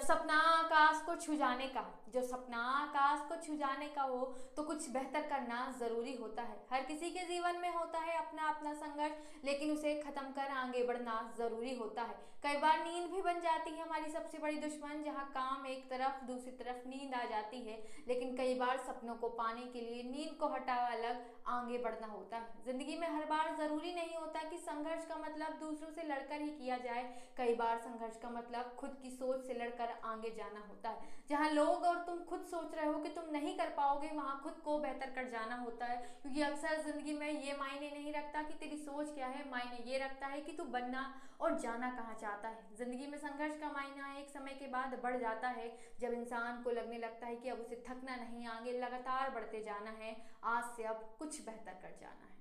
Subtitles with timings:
[0.00, 1.80] जब सपना आकाश को छू जाने का,
[2.14, 4.20] जब सपना आकाश को छू जाने का हो
[4.56, 8.48] तो कुछ बेहतर करना ज़रूरी होता है। हर किसी के जीवन में होता है अपना
[8.48, 9.12] अपना संघर्ष,
[9.44, 9.76] लेकिन
[10.20, 14.10] ख़त्म कर, आगे बढ़ना ज़रूरी होता है। कई बार नींद भी बन जाती है हमारी
[14.10, 17.76] सबसे बड़ी दुश्मन, जहाँ काम एक तरफ़, दूसरी तरफ़ नींद आ जाती है।
[18.08, 22.36] लेकिन कई बार सपनों को पाने के लिए नींद को हटा अलग, आगे बढ़ना होता
[22.36, 26.40] है। ज़िंदगी में हर बार ज़रूरी नहीं होता कि संघर्ष का मतलब दूसरों से लड़कर
[26.40, 27.02] ही किया जाए।
[27.36, 31.50] कई बार संघर्ष का मतलब खुद की सोच से लड़कर आगे जाना होता है। जहाँ
[31.50, 34.78] लोग और तुम खुद सोच रहे हो कि तुम नहीं कर पाओगे, वहाँ खुद को
[34.78, 38.76] बेहतर कर जाना होता है। क्योंकि अक्सर ज़िंदगी में ये मायने नहीं रखता कि तेरी
[38.78, 41.02] सोच क्या है, मायने ये रखता है कि तू बनना
[41.40, 45.16] और जाना कहाँ चाहता है। ज़िंदगी में संघर्ष का मायना एक समय के बाद बढ़
[45.18, 45.68] जाता है,
[46.00, 49.90] जब इंसान को लगने लगता है कि अब उसे थकना नहीं, आगे लगातार बढ़ते जाना
[50.00, 52.38] है, आज से अब कुछ बेहतर कर जाना है।